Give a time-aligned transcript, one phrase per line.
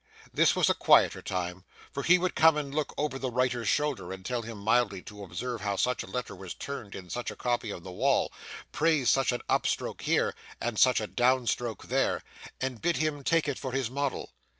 [0.33, 4.11] This was a quieter time; for he would come and look over the writer's shoulder,
[4.11, 7.35] and tell him mildly to observe how such a letter was turned in such a
[7.35, 8.33] copy on the wall,
[8.71, 12.23] praise such an up stroke here and such a down stroke there,
[12.59, 14.33] and bid him take it for his model.